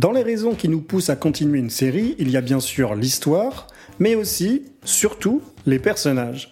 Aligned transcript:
Dans 0.00 0.12
les 0.12 0.22
raisons 0.22 0.54
qui 0.54 0.70
nous 0.70 0.80
poussent 0.80 1.10
à 1.10 1.14
continuer 1.14 1.58
une 1.58 1.68
série, 1.68 2.14
il 2.18 2.30
y 2.30 2.38
a 2.38 2.40
bien 2.40 2.58
sûr 2.58 2.94
l'histoire, 2.94 3.66
mais 3.98 4.14
aussi, 4.14 4.62
surtout, 4.82 5.42
les 5.66 5.78
personnages. 5.78 6.48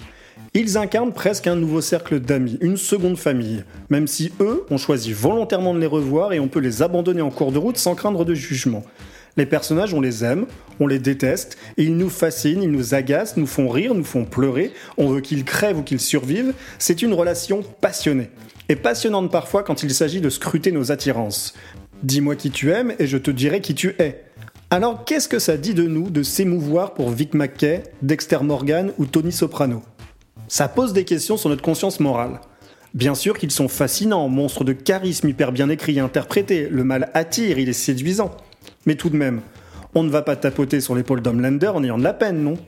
Ils 0.52 0.76
incarnent 0.76 1.14
presque 1.14 1.46
un 1.46 1.56
nouveau 1.56 1.80
cercle 1.80 2.20
d'amis, 2.20 2.58
une 2.60 2.76
seconde 2.76 3.16
famille, 3.16 3.64
même 3.88 4.06
si 4.06 4.32
eux 4.40 4.66
ont 4.68 4.76
choisi 4.76 5.14
volontairement 5.14 5.72
de 5.72 5.78
les 5.78 5.86
revoir 5.86 6.34
et 6.34 6.40
on 6.40 6.48
peut 6.48 6.60
les 6.60 6.82
abandonner 6.82 7.22
en 7.22 7.30
cours 7.30 7.50
de 7.50 7.56
route 7.56 7.78
sans 7.78 7.94
craindre 7.94 8.26
de 8.26 8.34
jugement. 8.34 8.84
Les 9.38 9.46
personnages, 9.46 9.94
on 9.94 10.02
les 10.02 10.24
aime, 10.24 10.44
on 10.78 10.86
les 10.86 10.98
déteste, 10.98 11.56
ils 11.78 11.96
nous 11.96 12.10
fascinent, 12.10 12.62
ils 12.62 12.70
nous 12.70 12.92
agacent, 12.92 13.38
nous 13.38 13.46
font 13.46 13.70
rire, 13.70 13.94
nous 13.94 14.04
font 14.04 14.26
pleurer, 14.26 14.72
on 14.98 15.08
veut 15.08 15.22
qu'ils 15.22 15.46
crèvent 15.46 15.78
ou 15.78 15.82
qu'ils 15.82 16.00
survivent, 16.00 16.52
c'est 16.78 17.00
une 17.00 17.14
relation 17.14 17.62
passionnée. 17.80 18.28
Et 18.68 18.76
passionnante 18.76 19.32
parfois 19.32 19.62
quand 19.62 19.82
il 19.82 19.94
s'agit 19.94 20.20
de 20.20 20.28
scruter 20.28 20.70
nos 20.70 20.92
attirances. 20.92 21.54
Dis-moi 22.02 22.36
qui 22.36 22.50
tu 22.50 22.70
aimes 22.70 22.94
et 23.00 23.08
je 23.08 23.18
te 23.18 23.30
dirai 23.30 23.60
qui 23.60 23.74
tu 23.74 23.96
es. 23.98 24.24
Alors 24.70 25.04
qu'est-ce 25.04 25.28
que 25.28 25.40
ça 25.40 25.56
dit 25.56 25.74
de 25.74 25.82
nous 25.82 26.10
de 26.10 26.22
s'émouvoir 26.22 26.94
pour 26.94 27.10
Vic 27.10 27.34
Mackay, 27.34 27.82
Dexter 28.02 28.38
Morgan 28.42 28.92
ou 28.98 29.06
Tony 29.06 29.32
Soprano? 29.32 29.82
Ça 30.46 30.68
pose 30.68 30.92
des 30.92 31.04
questions 31.04 31.36
sur 31.36 31.48
notre 31.48 31.62
conscience 31.62 31.98
morale. 31.98 32.40
Bien 32.94 33.16
sûr 33.16 33.36
qu'ils 33.36 33.50
sont 33.50 33.66
fascinants, 33.66 34.28
monstres 34.28 34.62
de 34.62 34.72
charisme 34.72 35.28
hyper 35.28 35.50
bien 35.50 35.68
écrits 35.68 35.96
et 35.96 36.00
interprétés, 36.00 36.68
le 36.70 36.84
mal 36.84 37.10
attire, 37.14 37.58
il 37.58 37.68
est 37.68 37.72
séduisant. 37.72 38.30
Mais 38.86 38.94
tout 38.94 39.10
de 39.10 39.16
même, 39.16 39.40
on 39.94 40.04
ne 40.04 40.10
va 40.10 40.22
pas 40.22 40.36
tapoter 40.36 40.80
sur 40.80 40.94
l'épaule 40.94 41.20
d'Homelander 41.20 41.68
en 41.68 41.82
ayant 41.82 41.98
de 41.98 42.04
la 42.04 42.14
peine, 42.14 42.42
non? 42.42 42.58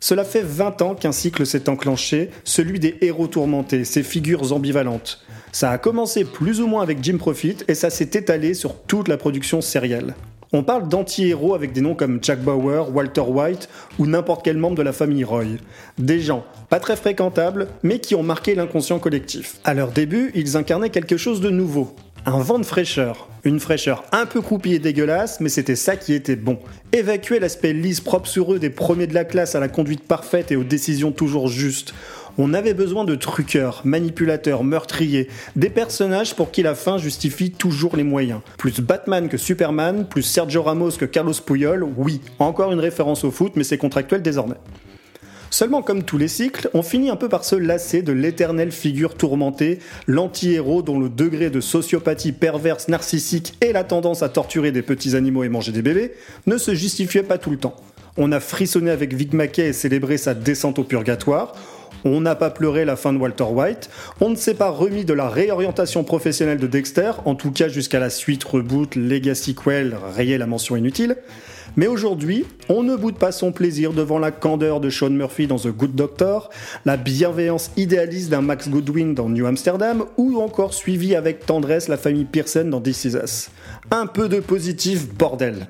Cela 0.00 0.24
fait 0.24 0.42
20 0.42 0.82
ans 0.82 0.94
qu'un 0.94 1.12
cycle 1.12 1.44
s'est 1.44 1.68
enclenché, 1.68 2.30
celui 2.44 2.80
des 2.80 2.96
héros 3.02 3.26
tourmentés, 3.26 3.84
ces 3.84 4.02
figures 4.02 4.52
ambivalentes. 4.52 5.22
Ça 5.52 5.70
a 5.70 5.78
commencé 5.78 6.24
plus 6.24 6.60
ou 6.60 6.66
moins 6.66 6.82
avec 6.82 7.04
Jim 7.04 7.18
Profit 7.18 7.56
et 7.68 7.74
ça 7.74 7.90
s'est 7.90 8.10
étalé 8.14 8.54
sur 8.54 8.76
toute 8.82 9.08
la 9.08 9.18
production 9.18 9.60
sérielle. 9.60 10.14
On 10.52 10.64
parle 10.64 10.88
d'anti-héros 10.88 11.54
avec 11.54 11.72
des 11.72 11.80
noms 11.80 11.94
comme 11.94 12.18
Jack 12.22 12.40
Bauer, 12.40 12.92
Walter 12.92 13.20
White 13.20 13.68
ou 13.98 14.06
n'importe 14.06 14.44
quel 14.44 14.56
membre 14.56 14.76
de 14.76 14.82
la 14.82 14.92
famille 14.92 15.22
Roy. 15.22 15.58
Des 15.98 16.20
gens 16.20 16.44
pas 16.68 16.80
très 16.80 16.96
fréquentables, 16.96 17.68
mais 17.82 18.00
qui 18.00 18.16
ont 18.16 18.24
marqué 18.24 18.54
l'inconscient 18.54 18.98
collectif. 18.98 19.60
À 19.64 19.74
leur 19.74 19.92
début, 19.92 20.32
ils 20.34 20.56
incarnaient 20.56 20.90
quelque 20.90 21.16
chose 21.16 21.40
de 21.40 21.50
nouveau. 21.50 21.94
Un 22.26 22.40
vent 22.40 22.58
de 22.58 22.66
fraîcheur. 22.66 23.29
Une 23.42 23.58
fraîcheur 23.58 24.04
un 24.12 24.26
peu 24.26 24.42
croupie 24.42 24.74
et 24.74 24.78
dégueulasse, 24.78 25.40
mais 25.40 25.48
c'était 25.48 25.76
ça 25.76 25.96
qui 25.96 26.12
était 26.12 26.36
bon. 26.36 26.58
Évacuer 26.92 27.40
l'aspect 27.40 27.72
lisse, 27.72 28.02
propre 28.02 28.28
sur 28.28 28.52
eux 28.52 28.58
des 28.58 28.68
premiers 28.68 29.06
de 29.06 29.14
la 29.14 29.24
classe 29.24 29.54
à 29.54 29.60
la 29.60 29.68
conduite 29.68 30.02
parfaite 30.02 30.52
et 30.52 30.56
aux 30.56 30.64
décisions 30.64 31.10
toujours 31.10 31.48
justes. 31.48 31.94
On 32.36 32.52
avait 32.52 32.74
besoin 32.74 33.04
de 33.04 33.14
truqueurs, 33.14 33.80
manipulateurs, 33.84 34.62
meurtriers, 34.62 35.28
des 35.56 35.70
personnages 35.70 36.34
pour 36.36 36.50
qui 36.50 36.62
la 36.62 36.74
fin 36.74 36.98
justifie 36.98 37.50
toujours 37.50 37.96
les 37.96 38.04
moyens. 38.04 38.40
Plus 38.58 38.80
Batman 38.80 39.28
que 39.28 39.38
Superman, 39.38 40.06
plus 40.06 40.22
Sergio 40.22 40.62
Ramos 40.62 40.92
que 40.92 41.06
Carlos 41.06 41.32
Puyol, 41.44 41.86
oui, 41.96 42.20
encore 42.38 42.72
une 42.72 42.80
référence 42.80 43.24
au 43.24 43.30
foot, 43.30 43.52
mais 43.56 43.64
c'est 43.64 43.78
contractuel 43.78 44.20
désormais. 44.20 44.56
Seulement, 45.52 45.82
comme 45.82 46.04
tous 46.04 46.16
les 46.16 46.28
cycles, 46.28 46.70
on 46.74 46.82
finit 46.82 47.10
un 47.10 47.16
peu 47.16 47.28
par 47.28 47.44
se 47.44 47.56
lasser 47.56 48.02
de 48.02 48.12
l'éternelle 48.12 48.70
figure 48.70 49.16
tourmentée, 49.16 49.80
l'anti-héros 50.06 50.82
dont 50.82 51.00
le 51.00 51.08
degré 51.08 51.50
de 51.50 51.60
sociopathie 51.60 52.30
perverse, 52.30 52.86
narcissique 52.86 53.54
et 53.60 53.72
la 53.72 53.82
tendance 53.82 54.22
à 54.22 54.28
torturer 54.28 54.70
des 54.70 54.82
petits 54.82 55.16
animaux 55.16 55.42
et 55.42 55.48
manger 55.48 55.72
des 55.72 55.82
bébés 55.82 56.12
ne 56.46 56.56
se 56.56 56.72
justifiait 56.72 57.24
pas 57.24 57.36
tout 57.36 57.50
le 57.50 57.56
temps. 57.56 57.74
On 58.16 58.30
a 58.30 58.38
frissonné 58.38 58.92
avec 58.92 59.12
Vic 59.12 59.32
Mackey 59.32 59.68
et 59.68 59.72
célébré 59.72 60.18
sa 60.18 60.34
descente 60.34 60.78
au 60.78 60.84
purgatoire. 60.84 61.54
On 62.04 62.20
n'a 62.20 62.34
pas 62.34 62.50
pleuré 62.50 62.84
la 62.84 62.96
fin 62.96 63.12
de 63.12 63.18
Walter 63.18 63.44
White. 63.44 63.90
On 64.20 64.30
ne 64.30 64.36
s'est 64.36 64.54
pas 64.54 64.70
remis 64.70 65.04
de 65.04 65.12
la 65.12 65.28
réorientation 65.28 66.04
professionnelle 66.04 66.58
de 66.58 66.66
Dexter, 66.66 67.12
en 67.24 67.34
tout 67.34 67.50
cas 67.50 67.68
jusqu'à 67.68 67.98
la 67.98 68.10
suite 68.10 68.44
reboot 68.44 68.96
Legacy 68.96 69.54
Quell, 69.54 69.96
rayée 70.16 70.38
la 70.38 70.46
mention 70.46 70.76
inutile. 70.76 71.16
Mais 71.76 71.86
aujourd'hui, 71.86 72.46
on 72.68 72.82
ne 72.82 72.96
boude 72.96 73.16
pas 73.16 73.32
son 73.32 73.52
plaisir 73.52 73.92
devant 73.92 74.18
la 74.18 74.32
candeur 74.32 74.80
de 74.80 74.90
Sean 74.90 75.10
Murphy 75.10 75.46
dans 75.46 75.58
The 75.58 75.68
Good 75.68 75.94
Doctor, 75.94 76.50
la 76.84 76.96
bienveillance 76.96 77.70
idéaliste 77.76 78.30
d'un 78.30 78.40
Max 78.40 78.68
Goodwin 78.68 79.14
dans 79.14 79.28
New 79.28 79.46
Amsterdam, 79.46 80.04
ou 80.16 80.40
encore 80.40 80.74
suivi 80.74 81.14
avec 81.14 81.46
tendresse 81.46 81.88
la 81.88 81.96
famille 81.96 82.24
Pearson 82.24 82.64
dans 82.64 82.80
This 82.80 83.04
Is 83.04 83.16
Us. 83.16 83.50
Un 83.90 84.06
peu 84.06 84.28
de 84.28 84.40
positif, 84.40 85.14
bordel. 85.14 85.68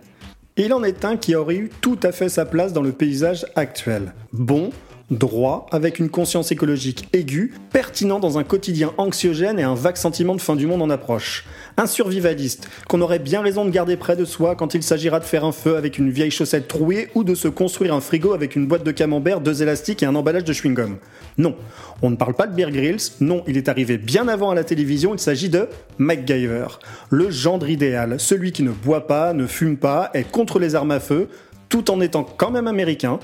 Il 0.56 0.72
en 0.72 0.82
est 0.82 1.04
un 1.04 1.16
qui 1.16 1.34
aurait 1.34 1.56
eu 1.56 1.70
tout 1.80 1.98
à 2.02 2.12
fait 2.12 2.28
sa 2.28 2.44
place 2.44 2.72
dans 2.72 2.82
le 2.82 2.92
paysage 2.92 3.46
actuel. 3.54 4.12
Bon, 4.32 4.70
droit, 5.10 5.66
avec 5.72 5.98
une 5.98 6.08
conscience 6.08 6.52
écologique 6.52 7.08
aiguë, 7.12 7.52
pertinent 7.72 8.20
dans 8.20 8.38
un 8.38 8.44
quotidien 8.44 8.92
anxiogène 8.96 9.58
et 9.58 9.62
un 9.62 9.74
vague 9.74 9.96
sentiment 9.96 10.34
de 10.34 10.40
fin 10.40 10.56
du 10.56 10.66
monde 10.66 10.82
en 10.82 10.90
approche. 10.90 11.44
Un 11.76 11.86
survivaliste, 11.86 12.68
qu'on 12.88 13.00
aurait 13.00 13.18
bien 13.18 13.42
raison 13.42 13.64
de 13.64 13.70
garder 13.70 13.96
près 13.96 14.16
de 14.16 14.24
soi 14.24 14.54
quand 14.54 14.74
il 14.74 14.82
s'agira 14.82 15.18
de 15.18 15.24
faire 15.24 15.44
un 15.44 15.52
feu 15.52 15.76
avec 15.76 15.98
une 15.98 16.10
vieille 16.10 16.30
chaussette 16.30 16.68
trouée 16.68 17.08
ou 17.14 17.24
de 17.24 17.34
se 17.34 17.48
construire 17.48 17.94
un 17.94 18.00
frigo 18.00 18.32
avec 18.32 18.54
une 18.56 18.66
boîte 18.66 18.84
de 18.84 18.92
camembert, 18.92 19.40
deux 19.40 19.62
élastiques 19.62 20.02
et 20.02 20.06
un 20.06 20.14
emballage 20.14 20.44
de 20.44 20.52
chewing-gum. 20.52 20.96
Non, 21.38 21.56
on 22.02 22.10
ne 22.10 22.16
parle 22.16 22.34
pas 22.34 22.46
de 22.46 22.54
Bear 22.54 22.70
Grylls, 22.70 23.00
non, 23.20 23.42
il 23.46 23.56
est 23.56 23.68
arrivé 23.68 23.98
bien 23.98 24.28
avant 24.28 24.50
à 24.50 24.54
la 24.54 24.64
télévision, 24.64 25.14
il 25.14 25.20
s'agit 25.20 25.48
de 25.48 25.68
MacGyver, 25.98 26.66
le 27.10 27.30
gendre 27.30 27.68
idéal, 27.68 28.20
celui 28.20 28.52
qui 28.52 28.62
ne 28.62 28.70
boit 28.70 29.06
pas, 29.06 29.32
ne 29.32 29.46
fume 29.46 29.76
pas, 29.76 30.10
est 30.14 30.30
contre 30.30 30.58
les 30.58 30.74
armes 30.74 30.90
à 30.90 31.00
feu, 31.00 31.28
tout 31.68 31.90
en 31.90 32.00
étant 32.00 32.24
quand 32.24 32.50
même 32.50 32.66
américain, 32.66 33.18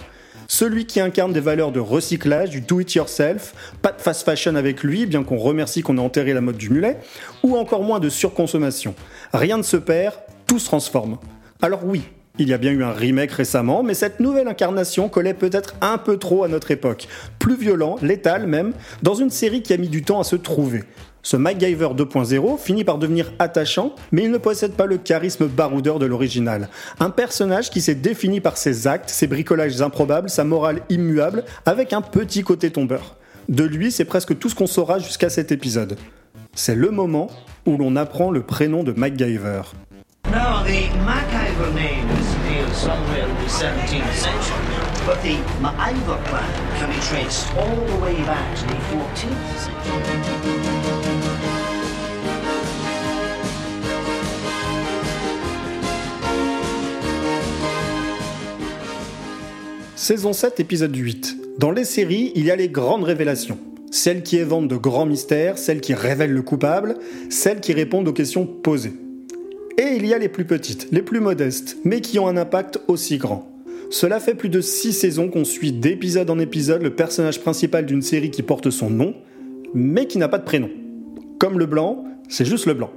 celui 0.49 0.87
qui 0.87 1.01
incarne 1.01 1.33
des 1.33 1.41
valeurs 1.41 1.73
de 1.73 1.81
recyclage, 1.81 2.51
du 2.51 2.61
do-it-yourself, 2.61 3.55
pas 3.83 3.93
de 3.93 4.01
fast 4.01 4.25
fashion 4.25 4.55
avec 4.55 4.83
lui, 4.83 5.07
bien 5.07 5.23
qu'on 5.25 5.39
remercie 5.39 5.83
qu'on 5.83 5.99
ait 5.99 6.01
enterré 6.01 6.33
la 6.33 6.41
mode 6.41 6.57
du 6.57 6.71
mulet, 6.71 6.99
ou 7.43 7.57
encore 7.57 7.83
moins 7.83 8.01
de 8.01 8.09
surconsommation. 8.09 8.95
Rien 9.33 9.59
ne 9.59 9.63
se 9.63 9.77
perd, 9.77 10.15
tout 10.47 10.59
se 10.59 10.67
transforme. 10.67 11.19
Alors 11.63 11.85
oui, 11.85 12.03
il 12.39 12.49
y 12.49 12.53
a 12.53 12.59
bien 12.59 12.71
eu 12.71 12.85
un 12.85 12.93
remake 12.93 13.33
récemment, 13.33 13.83
mais 13.83 13.95
cette 13.95 14.21
nouvelle 14.21 14.47
incarnation 14.47 15.09
collait 15.09 15.35
peut-être 15.35 15.75
un 15.81 15.99
peu 15.99 16.19
trop 16.19 16.45
à 16.45 16.49
notre 16.49 16.71
époque. 16.71 17.09
Plus 17.39 17.57
violent, 17.57 17.97
létal 18.03 18.47
même, 18.47 18.73
dans 19.03 19.15
une 19.15 19.31
série 19.31 19.63
qui 19.63 19.73
a 19.73 19.79
mis 19.79 19.89
du 19.89 20.03
temps 20.03 20.21
à 20.21 20.25
se 20.25 20.37
trouver. 20.37 20.85
Ce 21.27 21.37
MacGyver 21.37 21.89
2.0 21.89 22.57
finit 22.57 22.85
par 22.85 22.99
devenir 22.99 23.33
attachant, 23.41 23.97
mais 24.13 24.23
il 24.23 24.31
ne 24.31 24.39
possède 24.39 24.75
pas 24.75 24.87
le 24.87 24.97
charisme 24.97 25.49
baroudeur 25.49 25.99
de 25.99 26.07
l'original. 26.07 26.69
Un 27.01 27.11
personnage 27.11 27.69
qui 27.69 27.81
s'est 27.81 27.97
défini 27.97 28.41
par 28.41 28.57
ses 28.57 28.87
actes, 28.87 29.11
ses 29.11 29.27
bricolages 29.27 29.83
improbables, 29.83 30.31
sa 30.31 30.45
morale 30.45 30.83
immuable, 30.89 31.43
avec 31.65 31.93
un 31.93 32.01
petit 32.01 32.45
côté 32.45 32.71
tombeur. 32.71 33.17
De 33.49 33.65
lui, 33.65 33.91
c'est 33.91 34.05
presque 34.05 34.39
tout 34.39 34.49
ce 34.49 34.55
qu'on 34.55 34.69
saura 34.69 35.01
jusqu'à 35.01 35.29
cet 35.29 35.51
épisode. 35.51 35.99
C'est 36.55 36.77
le 36.77 36.93
moment 36.93 37.29
où 37.67 37.77
l'on 37.77 37.97
apprend 37.97 38.31
le 38.31 38.43
prénom 38.43 38.85
de 38.85 38.93
MacGyver. 38.93 39.63
Now, 40.31 40.63
the 40.63 40.87
MacGyver 41.05 41.75
name 41.75 42.09
is 42.21 42.37
dated 42.49 42.73
somewhere 42.73 43.27
in 43.29 43.35
the 43.45 43.51
17th 43.51 44.15
century, 44.15 44.96
but 45.07 45.23
the 45.23 45.37
MacIver 45.63 46.19
clan 46.25 46.51
can 46.79 46.91
be 46.91 47.01
traced 47.01 47.47
all 47.57 47.77
the 47.77 47.97
way 48.03 48.17
back 48.25 48.57
to 48.57 48.67
the 48.67 48.75
14th 48.91 49.57
century. 49.63 50.97
Saison 59.95 60.33
7, 60.33 60.59
épisode 60.59 60.97
8. 60.97 61.37
Dans 61.59 61.71
les 61.71 61.85
séries, 61.85 62.33
il 62.35 62.45
y 62.45 62.51
a 62.51 62.57
les 62.57 62.69
grandes 62.69 63.05
révélations. 63.05 63.59
Celles 63.93 64.25
qui 64.25 64.39
éventent 64.39 64.69
de 64.69 64.77
grands 64.77 65.07
mystères, 65.07 65.57
celles 65.57 65.81
qui 65.81 65.95
révèlent 65.95 66.33
le 66.33 66.43
coupable, 66.43 66.97
celles 67.31 67.61
qui 67.61 67.73
répondent 67.73 68.09
aux 68.09 68.13
questions 68.13 68.45
posées. 68.45 68.95
Et 69.79 69.95
il 69.97 70.05
y 70.05 70.15
a 70.15 70.19
les 70.19 70.29
plus 70.29 70.45
petites, 70.45 70.89
les 70.91 71.03
plus 71.03 71.21
modestes, 71.21 71.77
mais 71.85 72.01
qui 72.01 72.19
ont 72.19 72.27
un 72.27 72.37
impact 72.37 72.81
aussi 72.89 73.19
grand. 73.19 73.56
Cela 73.91 74.19
fait 74.19 74.35
plus 74.35 74.49
de 74.49 74.61
6 74.61 74.93
saisons 74.93 75.29
qu'on 75.29 75.45
suit 75.45 75.73
d'épisode 75.73 76.29
en 76.31 76.39
épisode 76.39 76.83
le 76.83 76.95
personnage 76.95 77.41
principal 77.41 77.87
d'une 77.87 78.03
série 78.03 78.31
qui 78.31 78.43
porte 78.43 78.71
son 78.71 78.91
nom, 78.91 79.15
mais 79.75 80.07
qui 80.07 80.19
n'a 80.19 80.29
pas 80.29 80.39
de 80.39 80.45
prénom. 80.45 80.71
Comme 81.39 81.59
le 81.59 81.67
blanc, 81.67 82.05
c'est 82.29 82.45
juste 82.45 82.67
le 82.67 82.75
blanc. 82.75 82.91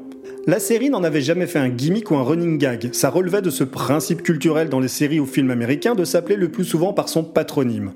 La 0.48 0.60
série 0.60 0.90
n'en 0.90 1.04
avait 1.04 1.22
jamais 1.22 1.46
fait 1.46 1.60
un 1.60 1.70
gimmick 1.70 2.10
ou 2.10 2.16
un 2.16 2.24
running 2.24 2.58
gag, 2.58 2.90
ça 2.94 3.10
relevait 3.10 3.44
de 3.44 3.52
ce 3.52 3.64
principe 3.64 4.24
culturel 4.24 4.70
dans 4.70 4.80
les 4.80 4.88
séries 4.88 5.20
ou 5.20 5.28
films 5.28 5.52
américains 5.52 5.94
de 5.94 6.06
s'appeler 6.06 6.36
le 6.36 6.50
plus 6.50 6.66
souvent 6.66 6.92
par 6.92 7.08
son 7.08 7.24
patronyme. 7.24 7.92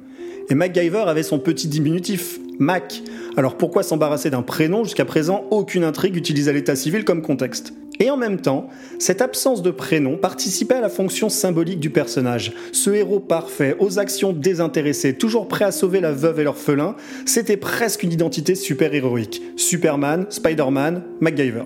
Et 0.49 0.55
MacGyver 0.55 1.05
avait 1.07 1.23
son 1.23 1.39
petit 1.39 1.67
diminutif, 1.67 2.39
Mac. 2.59 3.01
Alors 3.37 3.57
pourquoi 3.57 3.81
s'embarrasser 3.81 4.29
d'un 4.29 4.43
prénom? 4.43 4.83
Jusqu'à 4.83 5.05
présent, 5.05 5.45
aucune 5.49 5.83
intrigue 5.83 6.15
utilisait 6.15 6.53
l'état 6.53 6.75
civil 6.75 7.05
comme 7.05 7.21
contexte. 7.21 7.73
Et 7.99 8.09
en 8.09 8.17
même 8.17 8.41
temps, 8.41 8.67
cette 8.99 9.21
absence 9.21 9.61
de 9.61 9.71
prénom 9.71 10.17
participait 10.17 10.75
à 10.75 10.81
la 10.81 10.89
fonction 10.89 11.29
symbolique 11.29 11.79
du 11.79 11.89
personnage. 11.89 12.53
Ce 12.71 12.89
héros 12.89 13.19
parfait, 13.19 13.75
aux 13.79 13.99
actions 13.99 14.33
désintéressées, 14.33 15.13
toujours 15.13 15.47
prêt 15.47 15.65
à 15.65 15.71
sauver 15.71 16.01
la 16.01 16.11
veuve 16.11 16.39
et 16.39 16.43
l'orphelin, 16.43 16.95
c'était 17.25 17.57
presque 17.57 18.03
une 18.03 18.11
identité 18.11 18.55
super-héroïque. 18.55 19.41
Superman, 19.55 20.25
Spider-Man, 20.29 21.03
MacGyver. 21.21 21.63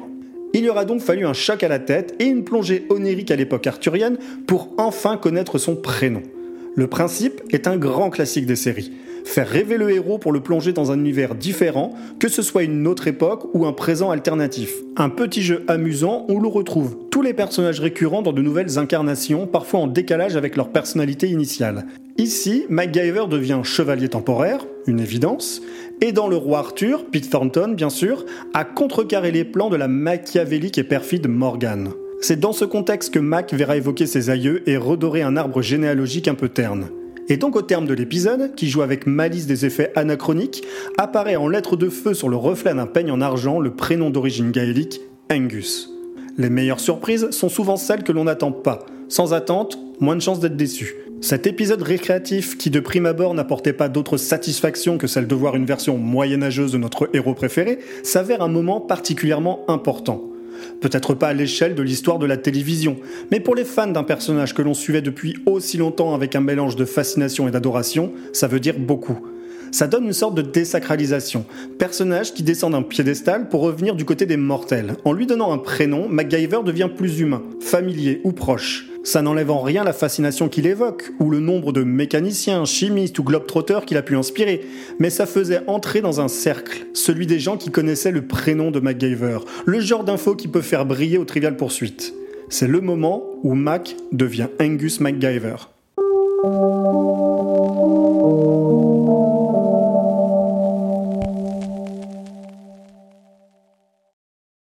Il 0.54 0.64
y 0.64 0.70
aura 0.70 0.86
donc 0.86 1.02
fallu 1.02 1.26
un 1.26 1.34
choc 1.34 1.64
à 1.64 1.68
la 1.68 1.80
tête 1.80 2.16
et 2.20 2.26
une 2.26 2.44
plongée 2.44 2.86
onirique 2.90 3.32
à 3.32 3.36
l'époque 3.36 3.68
arthurienne 3.68 4.18
pour 4.48 4.70
enfin 4.78 5.18
connaître 5.18 5.58
son 5.58 5.76
prénom. 5.76 6.24
Le 6.76 6.88
principe 6.88 7.42
est 7.52 7.68
un 7.68 7.78
grand 7.78 8.10
classique 8.10 8.46
des 8.46 8.56
séries. 8.56 8.92
Faire 9.28 9.48
rêver 9.48 9.78
le 9.78 9.92
héros 9.92 10.18
pour 10.18 10.32
le 10.32 10.42
plonger 10.42 10.74
dans 10.74 10.92
un 10.92 11.00
univers 11.00 11.36
différent, 11.36 11.94
que 12.20 12.30
ce 12.30 12.42
soit 12.42 12.64
une 12.64 12.88
autre 12.88 13.08
époque 13.08 13.48
ou 13.54 13.66
un 13.66 13.74
présent 13.74 14.10
alternatif. 14.10 14.74
Un 14.96 15.10
petit 15.10 15.42
jeu 15.42 15.64
amusant 15.68 16.26
où 16.30 16.40
l'on 16.40 16.50
retrouve 16.50 16.98
tous 17.12 17.22
les 17.22 17.34
personnages 17.34 17.80
récurrents 17.80 18.22
dans 18.22 18.34
de 18.34 18.42
nouvelles 18.42 18.80
incarnations, 18.80 19.46
parfois 19.46 19.82
en 19.82 19.88
décalage 19.88 20.36
avec 20.36 20.56
leur 20.56 20.70
personnalité 20.70 21.28
initiale. 21.28 21.86
Ici, 22.18 22.66
MacGyver 22.70 23.26
devient 23.30 23.60
chevalier 23.64 24.10
temporaire, 24.10 24.66
une 24.88 25.00
évidence, 25.00 25.62
et 26.02 26.12
dans 26.12 26.28
Le 26.28 26.36
Roi 26.36 26.60
Arthur, 26.60 27.06
Pete 27.06 27.30
Thornton, 27.30 27.74
bien 27.76 27.90
sûr, 27.90 28.26
a 28.54 28.64
contrecarré 28.66 29.32
les 29.32 29.44
plans 29.44 29.70
de 29.70 29.76
la 29.76 29.88
machiavélique 29.88 30.78
et 30.78 30.84
perfide 30.84 31.28
Morgane. 31.28 31.92
C'est 32.20 32.40
dans 32.40 32.54
ce 32.54 32.66
contexte 32.66 33.14
que 33.14 33.20
Mac 33.20 33.54
verra 33.54 33.78
évoquer 33.78 34.08
ses 34.08 34.32
aïeux 34.32 34.68
et 34.68 34.78
redorer 34.78 35.22
un 35.22 35.38
arbre 35.38 35.62
généalogique 35.62 36.28
un 36.28 36.34
peu 36.34 36.50
terne. 36.50 36.88
Et 37.30 37.38
donc 37.38 37.56
au 37.56 37.62
terme 37.62 37.86
de 37.86 37.94
l'épisode, 37.94 38.56
qui 38.56 38.70
joue 38.70 38.82
avec 38.82 39.06
malice 39.06 39.48
des 39.48 39.66
effets 39.66 39.92
anachroniques, 39.96 40.64
apparaît 40.98 41.36
en 41.36 41.48
lettres 41.48 41.76
de 41.76 41.90
feu 41.90 42.14
sur 42.14 42.30
le 42.30 42.38
reflet 42.38 42.74
d'un 42.74 42.88
peigne 42.88 43.12
en 43.12 43.22
argent 43.22 43.60
le 43.60 43.72
prénom 43.72 44.10
d'origine 44.10 44.52
gaélique, 44.52 45.02
Angus. 45.32 45.90
Les 46.38 46.50
meilleures 46.50 46.80
surprises 46.80 47.32
sont 47.32 47.50
souvent 47.50 47.76
celles 47.76 48.04
que 48.04 48.12
l'on 48.12 48.26
n'attend 48.26 48.52
pas. 48.52 48.86
Sans 49.10 49.34
attente, 49.34 49.78
moins 50.00 50.16
de 50.16 50.22
chances 50.22 50.40
d'être 50.40 50.56
déçu. 50.56 50.96
Cet 51.20 51.48
épisode 51.48 51.82
récréatif, 51.82 52.58
qui 52.58 52.70
de 52.70 52.80
prime 52.80 53.08
abord 53.08 53.34
n'apportait 53.34 53.74
pas 53.74 53.90
d'autre 53.90 54.18
satisfaction 54.18 54.98
que 54.98 55.08
celle 55.08 55.28
de 55.28 55.36
voir 55.36 55.56
une 55.56 55.66
version 55.66 55.98
moyenâgeuse 55.98 56.72
de 56.72 56.78
notre 56.78 57.10
héros 57.14 57.34
préféré, 57.34 57.80
s'avère 58.04 58.44
un 58.44 58.50
moment 58.50 58.80
particulièrement 58.80 59.66
important. 59.68 60.22
Peut-être 60.82 61.14
pas 61.14 61.30
à 61.30 61.34
l'échelle 61.34 61.76
de 61.76 61.84
l'histoire 61.84 62.20
de 62.20 62.26
la 62.26 62.38
télévision, 62.38 62.98
mais 63.32 63.40
pour 63.40 63.56
les 63.56 63.66
fans 63.66 63.88
d'un 63.88 64.04
personnage 64.04 64.54
que 64.54 64.62
l'on 64.62 64.74
suivait 64.74 65.02
depuis 65.02 65.36
aussi 65.46 65.78
longtemps 65.78 66.14
avec 66.14 66.36
un 66.36 66.42
mélange 66.42 66.76
de 66.76 66.86
fascination 66.86 67.48
et 67.48 67.52
d'adoration, 67.52 68.12
ça 68.34 68.48
veut 68.48 68.60
dire 68.60 68.78
beaucoup. 68.78 69.20
Ça 69.72 69.88
donne 69.88 70.06
une 70.06 70.14
sorte 70.14 70.36
de 70.36 70.42
désacralisation. 70.42 71.46
Personnage 71.78 72.34
qui 72.34 72.44
descend 72.44 72.72
d'un 72.72 72.82
piédestal 72.82 73.50
pour 73.50 73.62
revenir 73.62 73.96
du 73.96 74.06
côté 74.06 74.26
des 74.26 74.38
mortels. 74.38 74.96
En 75.04 75.12
lui 75.12 75.26
donnant 75.26 75.52
un 75.52 75.58
prénom, 75.58 76.08
MacGyver 76.08 76.60
devient 76.66 76.90
plus 76.96 77.20
humain, 77.20 77.44
familier 77.60 78.22
ou 78.24 78.32
proche. 78.32 78.88
Ça 79.08 79.22
n'enlève 79.22 79.52
en 79.52 79.62
rien 79.62 79.86
la 79.86 79.94
fascination 79.94 80.50
qu'il 80.50 80.68
évoque, 80.68 81.14
ou 81.22 81.30
le 81.30 81.40
nombre 81.40 81.72
de 81.72 81.82
mécaniciens, 81.82 82.66
chimistes 82.66 83.18
ou 83.20 83.24
globetrotters 83.24 83.86
qu'il 83.86 83.96
a 83.96 84.02
pu 84.02 84.18
inspirer, 84.18 84.66
mais 85.00 85.10
ça 85.10 85.26
faisait 85.26 85.62
entrer 85.68 86.02
dans 86.02 86.20
un 86.20 86.28
cercle, 86.28 86.88
celui 86.94 87.26
des 87.26 87.40
gens 87.40 87.56
qui 87.56 87.72
connaissaient 87.72 88.12
le 88.12 88.28
prénom 88.28 88.70
de 88.70 88.82
MacGyver, 88.82 89.38
le 89.66 89.80
genre 89.80 90.04
d'info 90.04 90.36
qui 90.36 90.50
peut 90.50 90.60
faire 90.60 90.86
briller 90.86 91.18
au 91.18 91.24
Trivial 91.24 91.56
Poursuite. 91.56 92.14
C'est 92.50 92.68
le 92.68 92.82
moment 92.82 93.24
où 93.44 93.54
Mac 93.54 93.96
devient 94.12 94.50
Angus 94.60 95.00
MacGyver. 95.00 95.56